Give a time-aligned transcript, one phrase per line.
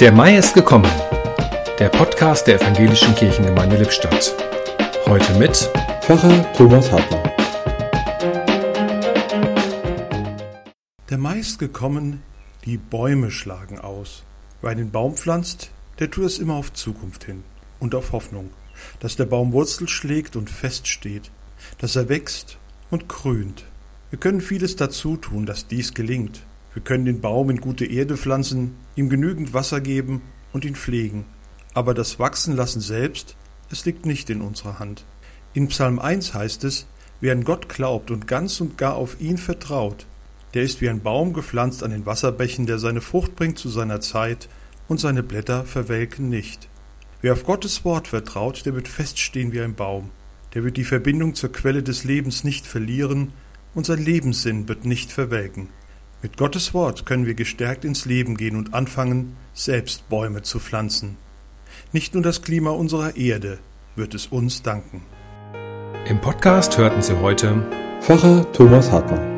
[0.00, 0.90] Der Mai ist gekommen.
[1.78, 4.34] Der Podcast der Evangelischen Kirchengemeinde Lippstadt.
[5.04, 5.54] Heute mit
[6.00, 7.20] Pfarrer Thomas Hartmann.
[11.10, 12.22] Der Mai ist gekommen,
[12.64, 14.22] die Bäume schlagen aus.
[14.62, 17.44] Wer einen Baum pflanzt, der tut es immer auf Zukunft hin
[17.78, 18.48] und auf Hoffnung,
[19.00, 21.30] dass der Baum Wurzel schlägt und feststeht,
[21.76, 22.56] dass er wächst
[22.90, 23.66] und grünt.
[24.08, 26.40] Wir können vieles dazu tun, dass dies gelingt.
[26.74, 30.22] Wir können den Baum in gute Erde pflanzen, ihm genügend Wasser geben
[30.52, 31.24] und ihn pflegen.
[31.74, 33.36] Aber das Wachsenlassen selbst,
[33.70, 35.04] es liegt nicht in unserer Hand.
[35.52, 36.86] In Psalm 1 heißt es,
[37.20, 40.06] wer an Gott glaubt und ganz und gar auf ihn vertraut,
[40.54, 44.00] der ist wie ein Baum gepflanzt an den Wasserbächen, der seine Frucht bringt zu seiner
[44.00, 44.48] Zeit
[44.88, 46.68] und seine Blätter verwelken nicht.
[47.20, 50.10] Wer auf Gottes Wort vertraut, der wird feststehen wie ein Baum.
[50.54, 53.32] Der wird die Verbindung zur Quelle des Lebens nicht verlieren
[53.74, 55.68] und sein Lebenssinn wird nicht verwelken.
[56.22, 61.16] Mit Gottes Wort können wir gestärkt ins Leben gehen und anfangen, selbst Bäume zu pflanzen.
[61.92, 63.58] Nicht nur das Klima unserer Erde
[63.96, 65.02] wird es uns danken.
[66.06, 67.62] Im Podcast hörten Sie heute
[68.00, 69.29] Pfarrer Thomas Hartmann.